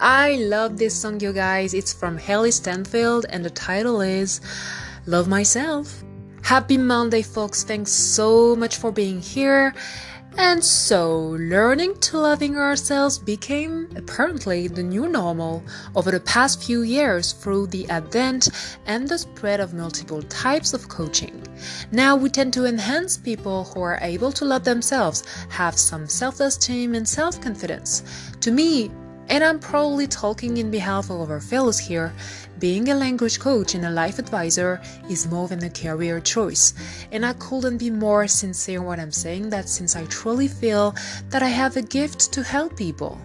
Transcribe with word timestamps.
I 0.00 0.36
love 0.36 0.78
this 0.78 0.94
song, 0.94 1.18
you 1.18 1.32
guys. 1.32 1.74
It's 1.74 1.92
from 1.92 2.20
Hailee 2.20 2.52
Steinfeld, 2.52 3.26
and 3.30 3.44
the 3.44 3.50
title 3.50 4.00
is 4.00 4.40
Love 5.06 5.26
Myself. 5.26 6.04
Happy 6.42 6.78
Monday, 6.78 7.22
folks. 7.22 7.64
Thanks 7.64 7.90
so 7.90 8.54
much 8.54 8.76
for 8.76 8.92
being 8.92 9.20
here. 9.20 9.74
And 10.36 10.62
so, 10.62 11.36
learning 11.40 11.98
to 11.98 12.18
loving 12.18 12.56
ourselves 12.56 13.18
became 13.18 13.88
apparently 13.96 14.68
the 14.68 14.84
new 14.84 15.08
normal 15.08 15.64
over 15.96 16.12
the 16.12 16.20
past 16.20 16.62
few 16.62 16.82
years 16.82 17.32
through 17.32 17.66
the 17.66 17.90
advent 17.90 18.50
and 18.86 19.08
the 19.08 19.18
spread 19.18 19.58
of 19.58 19.74
multiple 19.74 20.22
types 20.22 20.74
of 20.74 20.88
coaching. 20.88 21.42
Now 21.90 22.14
we 22.14 22.30
tend 22.30 22.52
to 22.52 22.66
enhance 22.66 23.16
people 23.16 23.64
who 23.64 23.80
are 23.80 23.98
able 24.00 24.30
to 24.30 24.44
love 24.44 24.62
themselves, 24.62 25.24
have 25.48 25.76
some 25.76 26.06
self 26.06 26.38
esteem 26.38 26.94
and 26.94 27.08
self 27.08 27.40
confidence. 27.40 28.04
To 28.42 28.52
me, 28.52 28.92
and 29.28 29.44
I'm 29.44 29.58
probably 29.58 30.06
talking 30.06 30.56
in 30.56 30.70
behalf 30.70 31.10
of 31.10 31.30
our 31.30 31.40
fellows 31.40 31.78
here, 31.78 32.12
being 32.58 32.88
a 32.88 32.94
language 32.94 33.38
coach 33.38 33.74
and 33.74 33.84
a 33.84 33.90
life 33.90 34.18
advisor 34.18 34.80
is 35.08 35.28
more 35.28 35.48
than 35.48 35.62
a 35.62 35.70
career 35.70 36.20
choice. 36.20 36.74
And 37.12 37.24
I 37.24 37.34
couldn't 37.34 37.78
be 37.78 37.90
more 37.90 38.26
sincere 38.26 38.82
when 38.82 38.98
I'm 38.98 39.12
saying 39.12 39.50
that 39.50 39.68
since 39.68 39.96
I 39.96 40.06
truly 40.06 40.48
feel 40.48 40.94
that 41.28 41.42
I 41.42 41.48
have 41.48 41.76
a 41.76 41.82
gift 41.82 42.32
to 42.32 42.42
help 42.42 42.76
people. 42.76 43.20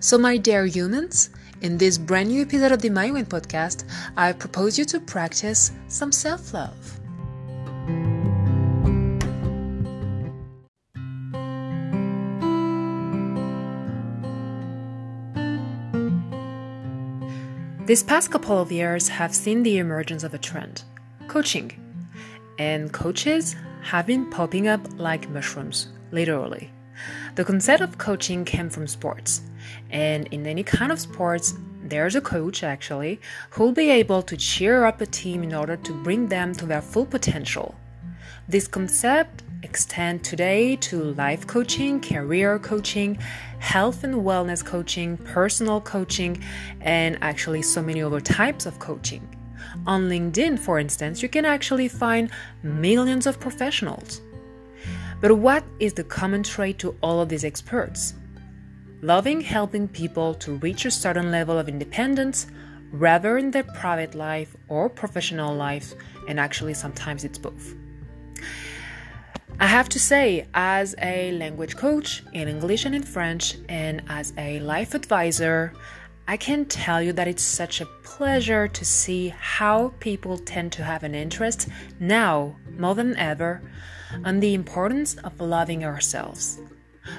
So, 0.00 0.18
my 0.18 0.36
dear 0.36 0.66
humans, 0.66 1.30
in 1.62 1.78
this 1.78 1.98
brand 1.98 2.28
new 2.28 2.42
episode 2.42 2.72
of 2.72 2.82
the 2.82 2.90
Maïwen 2.90 3.26
podcast, 3.26 3.84
I 4.16 4.32
propose 4.32 4.78
you 4.78 4.84
to 4.86 5.00
practice 5.00 5.72
some 5.88 6.12
self 6.12 6.52
love. 6.52 7.03
These 17.86 18.02
past 18.02 18.30
couple 18.30 18.58
of 18.58 18.72
years 18.72 19.08
have 19.08 19.34
seen 19.34 19.62
the 19.62 19.76
emergence 19.76 20.24
of 20.24 20.32
a 20.32 20.38
trend 20.38 20.84
coaching. 21.28 21.70
And 22.58 22.90
coaches 22.90 23.56
have 23.82 24.06
been 24.06 24.30
popping 24.30 24.68
up 24.68 24.80
like 24.96 25.28
mushrooms, 25.28 25.88
literally. 26.10 26.70
The 27.34 27.44
concept 27.44 27.82
of 27.82 27.98
coaching 27.98 28.46
came 28.46 28.70
from 28.70 28.86
sports. 28.86 29.42
And 29.90 30.28
in 30.28 30.46
any 30.46 30.62
kind 30.62 30.92
of 30.92 30.98
sports, 30.98 31.52
there's 31.82 32.14
a 32.14 32.22
coach 32.22 32.62
actually 32.62 33.20
who'll 33.50 33.72
be 33.72 33.90
able 33.90 34.22
to 34.22 34.36
cheer 34.38 34.86
up 34.86 35.02
a 35.02 35.06
team 35.06 35.42
in 35.42 35.52
order 35.54 35.76
to 35.76 36.02
bring 36.02 36.28
them 36.28 36.54
to 36.54 36.64
their 36.64 36.80
full 36.80 37.04
potential. 37.04 37.74
This 38.48 38.66
concept 38.66 39.42
extend 39.64 40.22
today 40.22 40.76
to 40.76 41.14
life 41.14 41.46
coaching, 41.46 42.00
career 42.00 42.58
coaching, 42.58 43.16
health 43.58 44.04
and 44.04 44.14
wellness 44.14 44.64
coaching, 44.64 45.16
personal 45.16 45.80
coaching, 45.80 46.42
and 46.82 47.18
actually 47.22 47.62
so 47.62 47.82
many 47.82 48.02
other 48.02 48.20
types 48.20 48.66
of 48.66 48.78
coaching. 48.78 49.26
On 49.86 50.08
LinkedIn, 50.08 50.58
for 50.58 50.78
instance, 50.78 51.22
you 51.22 51.28
can 51.28 51.44
actually 51.44 51.88
find 51.88 52.30
millions 52.62 53.26
of 53.26 53.40
professionals. 53.40 54.20
But 55.20 55.38
what 55.38 55.64
is 55.80 55.94
the 55.94 56.04
common 56.04 56.42
trait 56.42 56.78
to 56.80 56.94
all 57.02 57.20
of 57.20 57.30
these 57.30 57.44
experts? 57.44 58.14
Loving 59.00 59.40
helping 59.40 59.88
people 59.88 60.34
to 60.34 60.56
reach 60.56 60.84
a 60.84 60.90
certain 60.90 61.30
level 61.30 61.58
of 61.58 61.68
independence, 61.68 62.46
rather 62.92 63.38
in 63.38 63.50
their 63.50 63.64
private 63.64 64.14
life 64.14 64.54
or 64.68 64.88
professional 64.88 65.54
life, 65.54 65.94
and 66.28 66.38
actually 66.38 66.74
sometimes 66.74 67.24
it's 67.24 67.38
both. 67.38 67.74
I 69.60 69.66
have 69.66 69.88
to 69.90 70.00
say, 70.00 70.46
as 70.52 70.96
a 71.00 71.30
language 71.32 71.76
coach 71.76 72.24
in 72.32 72.48
English 72.48 72.84
and 72.86 72.94
in 72.94 73.04
French, 73.04 73.56
and 73.68 74.02
as 74.08 74.32
a 74.36 74.58
life 74.60 74.94
advisor, 74.94 75.72
I 76.26 76.36
can 76.36 76.64
tell 76.64 77.00
you 77.00 77.12
that 77.12 77.28
it's 77.28 77.42
such 77.42 77.80
a 77.80 77.86
pleasure 78.02 78.66
to 78.66 78.84
see 78.84 79.28
how 79.28 79.94
people 80.00 80.38
tend 80.38 80.72
to 80.72 80.82
have 80.82 81.04
an 81.04 81.14
interest 81.14 81.68
now 82.00 82.56
more 82.76 82.96
than 82.96 83.16
ever 83.16 83.62
on 84.24 84.40
the 84.40 84.54
importance 84.54 85.14
of 85.18 85.40
loving 85.40 85.84
ourselves. 85.84 86.60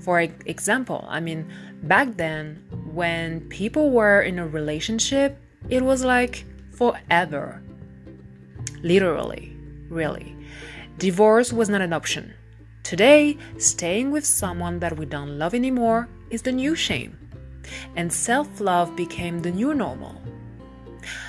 For 0.00 0.20
example, 0.20 1.04
I 1.08 1.20
mean, 1.20 1.48
back 1.84 2.16
then, 2.16 2.64
when 2.92 3.40
people 3.48 3.90
were 3.90 4.22
in 4.22 4.40
a 4.40 4.48
relationship, 4.48 5.38
it 5.68 5.82
was 5.82 6.04
like 6.04 6.44
forever. 6.72 7.62
Literally, 8.82 9.56
really. 9.88 10.35
Divorce 10.98 11.52
was 11.52 11.68
not 11.68 11.82
an 11.82 11.92
option. 11.92 12.32
Today, 12.82 13.36
staying 13.58 14.10
with 14.12 14.24
someone 14.24 14.78
that 14.78 14.96
we 14.96 15.04
don't 15.04 15.38
love 15.38 15.52
anymore 15.52 16.08
is 16.30 16.40
the 16.40 16.52
new 16.52 16.74
shame, 16.74 17.18
and 17.96 18.10
self 18.10 18.60
love 18.60 18.96
became 18.96 19.40
the 19.40 19.50
new 19.50 19.74
normal. 19.74 20.22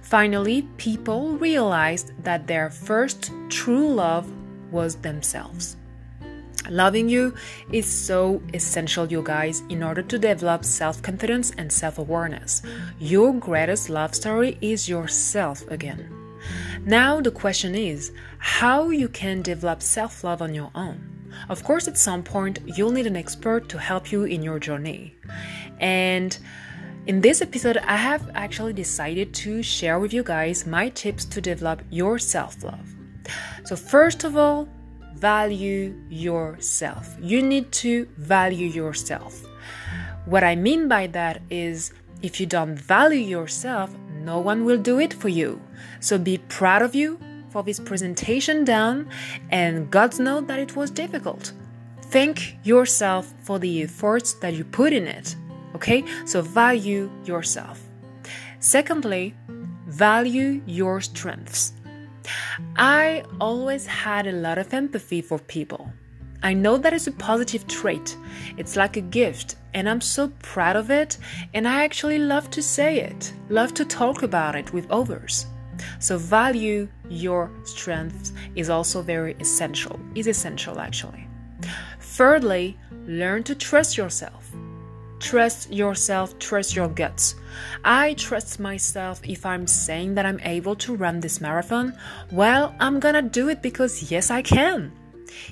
Finally, 0.00 0.62
people 0.78 1.36
realized 1.36 2.12
that 2.24 2.46
their 2.46 2.70
first 2.70 3.32
true 3.50 3.86
love 3.92 4.32
was 4.70 4.96
themselves. 4.96 5.76
Loving 6.70 7.10
you 7.10 7.34
is 7.70 7.84
so 7.84 8.40
essential, 8.54 9.06
you 9.12 9.22
guys, 9.22 9.62
in 9.68 9.82
order 9.82 10.02
to 10.02 10.18
develop 10.18 10.64
self 10.64 11.02
confidence 11.02 11.52
and 11.58 11.70
self 11.70 11.98
awareness. 11.98 12.62
Your 12.98 13.34
greatest 13.34 13.90
love 13.90 14.14
story 14.14 14.56
is 14.62 14.88
yourself 14.88 15.68
again. 15.68 16.08
Now, 16.86 17.20
the 17.20 17.30
question 17.30 17.74
is 17.74 18.12
how 18.38 18.88
you 18.88 19.08
can 19.08 19.42
develop 19.42 19.82
self 19.82 20.24
love 20.24 20.40
on 20.40 20.54
your 20.54 20.70
own. 20.74 21.10
Of 21.48 21.62
course, 21.62 21.86
at 21.88 21.98
some 21.98 22.22
point, 22.22 22.58
you'll 22.64 22.90
need 22.90 23.06
an 23.06 23.16
expert 23.16 23.68
to 23.68 23.78
help 23.78 24.10
you 24.10 24.24
in 24.24 24.42
your 24.42 24.58
journey. 24.58 25.14
And 25.78 26.36
in 27.06 27.20
this 27.20 27.42
episode, 27.42 27.76
I 27.78 27.96
have 27.96 28.30
actually 28.34 28.72
decided 28.72 29.34
to 29.34 29.62
share 29.62 29.98
with 29.98 30.12
you 30.12 30.22
guys 30.22 30.66
my 30.66 30.88
tips 30.88 31.24
to 31.26 31.40
develop 31.40 31.82
your 31.90 32.18
self 32.18 32.62
love. 32.64 32.94
So, 33.64 33.76
first 33.76 34.24
of 34.24 34.36
all, 34.36 34.68
value 35.14 35.94
yourself. 36.08 37.14
You 37.20 37.42
need 37.42 37.70
to 37.72 38.06
value 38.16 38.68
yourself. 38.68 39.46
What 40.24 40.44
I 40.44 40.56
mean 40.56 40.88
by 40.88 41.08
that 41.08 41.42
is 41.50 41.92
if 42.22 42.40
you 42.40 42.46
don't 42.46 42.74
value 42.74 43.20
yourself, 43.20 43.94
no 44.24 44.38
one 44.38 44.64
will 44.64 44.78
do 44.78 44.98
it 45.00 45.12
for 45.12 45.28
you. 45.28 45.60
So 46.00 46.18
be 46.18 46.38
proud 46.38 46.82
of 46.82 46.94
you 46.94 47.18
for 47.50 47.62
this 47.62 47.80
presentation 47.80 48.64
done, 48.64 49.08
and 49.50 49.90
God 49.90 50.18
knows 50.18 50.46
that 50.46 50.58
it 50.58 50.76
was 50.76 50.90
difficult. 50.90 51.52
Thank 52.02 52.56
yourself 52.64 53.32
for 53.42 53.58
the 53.58 53.82
efforts 53.82 54.34
that 54.34 54.54
you 54.54 54.64
put 54.64 54.92
in 54.92 55.06
it. 55.06 55.36
Okay, 55.74 56.04
so 56.26 56.42
value 56.42 57.10
yourself. 57.24 57.80
Secondly, 58.58 59.34
value 59.86 60.60
your 60.66 61.00
strengths. 61.00 61.72
I 62.76 63.24
always 63.40 63.86
had 63.86 64.26
a 64.26 64.32
lot 64.32 64.58
of 64.58 64.74
empathy 64.74 65.22
for 65.22 65.38
people. 65.38 65.92
I 66.42 66.54
know 66.54 66.78
that 66.78 66.92
is 66.92 67.06
a 67.06 67.12
positive 67.12 67.66
trait. 67.66 68.16
It's 68.56 68.76
like 68.76 68.96
a 68.96 69.02
gift, 69.02 69.56
and 69.74 69.88
I'm 69.88 70.00
so 70.00 70.28
proud 70.40 70.76
of 70.76 70.90
it, 70.90 71.18
and 71.52 71.68
I 71.68 71.84
actually 71.84 72.18
love 72.18 72.50
to 72.50 72.62
say 72.62 73.00
it, 73.00 73.32
love 73.48 73.74
to 73.74 73.84
talk 73.84 74.22
about 74.22 74.56
it 74.56 74.72
with 74.72 74.90
others. 74.90 75.46
So 75.98 76.18
value 76.18 76.88
your 77.08 77.50
strengths 77.64 78.32
is 78.54 78.70
also 78.70 79.02
very 79.02 79.34
essential, 79.40 79.98
is 80.14 80.26
essential 80.26 80.78
actually. 80.78 81.26
Thirdly, 82.00 82.78
learn 83.06 83.42
to 83.44 83.54
trust 83.54 83.96
yourself. 83.96 84.50
Trust 85.20 85.70
yourself, 85.70 86.38
trust 86.38 86.74
your 86.74 86.88
guts. 86.88 87.34
I 87.84 88.14
trust 88.14 88.58
myself 88.58 89.20
if 89.24 89.44
I'm 89.44 89.66
saying 89.66 90.14
that 90.14 90.24
I'm 90.24 90.40
able 90.40 90.74
to 90.76 90.96
run 90.96 91.20
this 91.20 91.40
marathon. 91.40 91.94
Well, 92.32 92.74
I'm 92.80 93.00
gonna 93.00 93.22
do 93.22 93.50
it 93.50 93.60
because 93.60 94.10
yes, 94.10 94.30
I 94.30 94.40
can. 94.40 94.92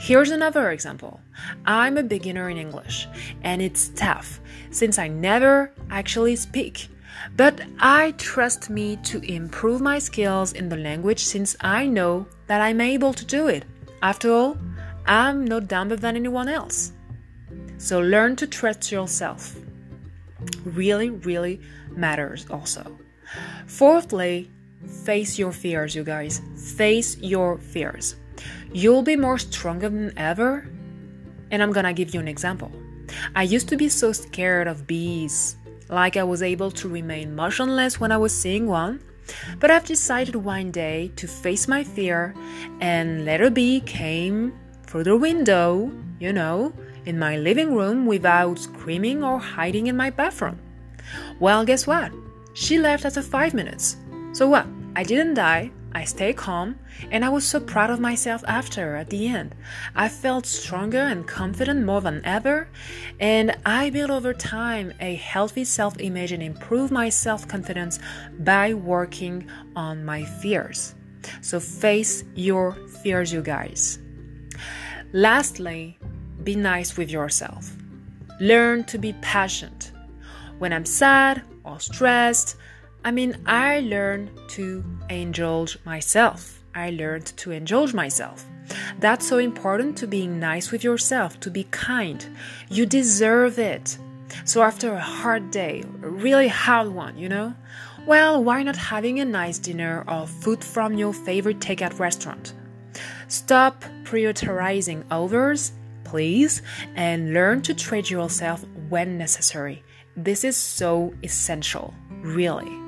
Here's 0.00 0.30
another 0.30 0.70
example. 0.70 1.20
I'm 1.64 1.96
a 1.96 2.02
beginner 2.02 2.50
in 2.50 2.56
English, 2.56 3.08
and 3.42 3.60
it's 3.62 3.88
tough 3.90 4.40
since 4.70 4.98
I 4.98 5.08
never 5.08 5.72
actually 5.90 6.36
speak. 6.36 6.88
But 7.36 7.60
I 7.78 8.12
trust 8.12 8.70
me 8.70 8.96
to 9.04 9.20
improve 9.20 9.80
my 9.80 9.98
skills 9.98 10.52
in 10.52 10.68
the 10.68 10.76
language 10.76 11.24
since 11.24 11.56
I 11.60 11.86
know 11.86 12.26
that 12.46 12.60
I'm 12.60 12.80
able 12.80 13.12
to 13.14 13.24
do 13.24 13.48
it. 13.48 13.64
After 14.02 14.32
all, 14.32 14.58
I'm 15.06 15.44
no 15.44 15.60
dumber 15.60 15.96
than 15.96 16.16
anyone 16.16 16.48
else. 16.48 16.92
So 17.78 18.00
learn 18.00 18.36
to 18.36 18.46
trust 18.46 18.90
yourself. 18.90 19.56
Really, 20.64 21.10
really 21.10 21.60
matters 21.90 22.46
also. 22.50 22.98
Fourthly, 23.66 24.50
face 25.04 25.38
your 25.38 25.52
fears, 25.52 25.94
you 25.94 26.04
guys. 26.04 26.40
Face 26.76 27.16
your 27.18 27.58
fears. 27.58 28.16
You'll 28.72 29.02
be 29.02 29.16
more 29.16 29.38
stronger 29.38 29.88
than 29.88 30.12
ever. 30.18 30.68
And 31.50 31.62
I'm 31.62 31.72
gonna 31.72 31.92
give 31.92 32.14
you 32.14 32.20
an 32.20 32.28
example. 32.28 32.70
I 33.34 33.42
used 33.42 33.68
to 33.68 33.76
be 33.76 33.88
so 33.88 34.12
scared 34.12 34.66
of 34.66 34.86
bees, 34.86 35.56
like 35.88 36.16
I 36.16 36.24
was 36.24 36.42
able 36.42 36.70
to 36.72 36.88
remain 36.88 37.34
motionless 37.34 38.00
when 38.00 38.10
I 38.12 38.16
was 38.16 38.34
seeing 38.34 38.66
one. 38.66 39.00
But 39.58 39.70
I've 39.70 39.86
decided 39.86 40.36
one 40.36 40.70
day 40.70 41.12
to 41.16 41.26
face 41.26 41.68
my 41.68 41.84
fear, 41.84 42.34
and 42.80 43.24
let 43.24 43.40
a 43.40 43.50
bee 43.50 43.80
came 43.80 44.52
through 44.86 45.04
the 45.04 45.16
window, 45.16 45.92
you 46.20 46.32
know, 46.32 46.72
in 47.06 47.18
my 47.18 47.36
living 47.36 47.74
room 47.74 48.06
without 48.06 48.58
screaming 48.58 49.24
or 49.24 49.38
hiding 49.38 49.86
in 49.86 49.96
my 49.96 50.10
bathroom. 50.10 50.58
Well, 51.40 51.64
guess 51.64 51.86
what? 51.86 52.12
She 52.54 52.78
left 52.78 53.04
after 53.04 53.22
five 53.22 53.54
minutes. 53.54 53.96
So 54.32 54.48
what? 54.48 54.66
I 54.96 55.02
didn't 55.02 55.34
die. 55.34 55.70
I 55.94 56.04
stayed 56.04 56.36
calm, 56.36 56.78
and 57.12 57.24
I 57.24 57.28
was 57.28 57.46
so 57.46 57.60
proud 57.60 57.88
of 57.88 58.00
myself 58.00 58.42
after 58.48 58.96
at 58.96 59.10
the 59.10 59.28
end. 59.28 59.54
I 59.94 60.08
felt 60.08 60.44
stronger 60.44 60.98
and 60.98 61.26
confident 61.26 61.84
more 61.86 62.00
than 62.00 62.20
ever, 62.24 62.68
and 63.20 63.56
I 63.64 63.90
built 63.90 64.10
over 64.10 64.34
time 64.34 64.92
a 65.00 65.14
healthy 65.14 65.64
self 65.64 65.94
image 66.00 66.32
and 66.32 66.42
improved 66.42 66.92
my 66.92 67.08
self 67.08 67.46
confidence 67.46 68.00
by 68.40 68.74
working 68.74 69.48
on 69.76 70.04
my 70.04 70.24
fears. 70.24 70.94
So 71.40 71.60
face 71.60 72.24
your 72.34 72.72
fears, 73.02 73.32
you 73.32 73.42
guys. 73.42 73.98
Lastly, 75.12 75.98
be 76.42 76.56
nice 76.56 76.96
with 76.96 77.08
yourself. 77.08 77.70
Learn 78.40 78.82
to 78.84 78.98
be 78.98 79.14
patient. 79.22 79.92
When 80.58 80.72
I'm 80.72 80.84
sad 80.84 81.42
or 81.62 81.78
stressed, 81.78 82.56
I 83.04 83.10
mean, 83.10 83.36
I 83.44 83.80
learned 83.80 84.30
to 84.48 84.82
indulge 85.10 85.78
myself. 85.84 86.64
I 86.74 86.90
learned 86.90 87.26
to 87.36 87.50
indulge 87.50 87.92
myself. 87.92 88.46
That's 88.98 89.28
so 89.28 89.36
important 89.36 89.98
to 89.98 90.06
being 90.06 90.40
nice 90.40 90.72
with 90.72 90.82
yourself, 90.82 91.38
to 91.40 91.50
be 91.50 91.64
kind. 91.64 92.26
You 92.70 92.86
deserve 92.86 93.58
it. 93.58 93.98
So 94.46 94.62
after 94.62 94.94
a 94.94 95.00
hard 95.00 95.50
day, 95.50 95.84
a 96.02 96.08
really 96.08 96.48
hard 96.48 96.88
one, 96.88 97.18
you 97.18 97.28
know, 97.28 97.54
well, 98.06 98.42
why 98.42 98.62
not 98.62 98.76
having 98.76 99.20
a 99.20 99.24
nice 99.24 99.58
dinner 99.58 100.04
or 100.08 100.26
food 100.26 100.64
from 100.64 100.94
your 100.94 101.12
favorite 101.12 101.60
takeout 101.60 101.98
restaurant? 101.98 102.54
Stop 103.28 103.84
prioritizing 104.04 105.04
others, 105.10 105.72
please, 106.04 106.62
and 106.96 107.34
learn 107.34 107.60
to 107.62 107.74
treat 107.74 108.10
yourself 108.10 108.64
when 108.88 109.18
necessary. 109.18 109.82
This 110.16 110.42
is 110.42 110.56
so 110.56 111.12
essential, 111.22 111.94
really. 112.22 112.83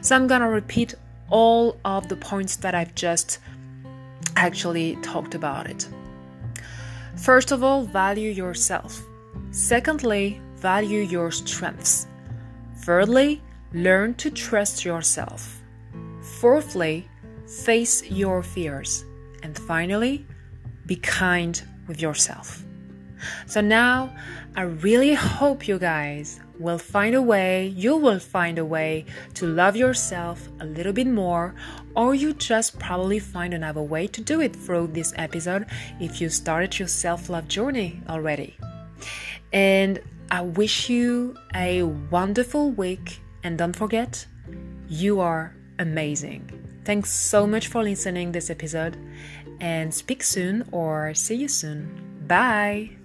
So 0.00 0.16
I'm 0.16 0.26
gonna 0.26 0.48
repeat 0.48 0.94
all 1.30 1.76
of 1.84 2.08
the 2.08 2.16
points 2.16 2.56
that 2.56 2.74
I've 2.74 2.94
just 2.94 3.38
actually 4.36 4.96
talked 4.96 5.34
about 5.34 5.66
it. 5.66 5.88
First 7.16 7.52
of 7.52 7.62
all, 7.62 7.84
value 7.84 8.30
yourself. 8.30 9.02
Secondly, 9.50 10.40
value 10.56 11.00
your 11.00 11.30
strengths. 11.30 12.06
Thirdly, 12.78 13.42
learn 13.72 14.14
to 14.14 14.30
trust 14.30 14.84
yourself. 14.84 15.60
Fourthly, 16.40 17.08
face 17.46 18.02
your 18.10 18.42
fears. 18.42 19.04
And 19.42 19.58
finally, 19.58 20.26
be 20.86 20.96
kind 20.96 21.62
with 21.86 22.00
yourself. 22.00 22.64
So 23.46 23.60
now, 23.60 24.14
I 24.56 24.62
really 24.62 25.14
hope 25.14 25.68
you 25.68 25.78
guys 25.78 26.40
will 26.58 26.78
find 26.78 27.14
a 27.14 27.22
way, 27.22 27.66
you 27.66 27.96
will 27.96 28.18
find 28.18 28.58
a 28.58 28.64
way 28.64 29.04
to 29.34 29.46
love 29.46 29.76
yourself 29.76 30.48
a 30.60 30.66
little 30.66 30.92
bit 30.92 31.06
more, 31.06 31.54
or 31.96 32.14
you 32.14 32.32
just 32.34 32.78
probably 32.78 33.18
find 33.18 33.54
another 33.54 33.82
way 33.82 34.06
to 34.08 34.20
do 34.20 34.40
it 34.40 34.54
through 34.54 34.88
this 34.88 35.12
episode 35.16 35.66
if 36.00 36.20
you 36.20 36.28
started 36.28 36.78
your 36.78 36.88
self 36.88 37.28
love 37.28 37.48
journey 37.48 38.00
already. 38.08 38.56
And 39.52 40.00
I 40.30 40.42
wish 40.42 40.88
you 40.88 41.36
a 41.54 41.82
wonderful 41.82 42.70
week, 42.70 43.20
and 43.42 43.58
don't 43.58 43.76
forget, 43.76 44.26
you 44.88 45.20
are 45.20 45.54
amazing. 45.78 46.50
Thanks 46.84 47.10
so 47.12 47.46
much 47.46 47.68
for 47.68 47.82
listening 47.82 48.32
this 48.32 48.50
episode 48.50 48.96
and 49.60 49.92
speak 49.94 50.22
soon 50.22 50.68
or 50.72 51.14
see 51.14 51.36
you 51.36 51.48
soon. 51.48 52.24
Bye. 52.26 53.01